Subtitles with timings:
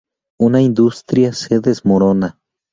[0.39, 2.39] Una industria se desmorona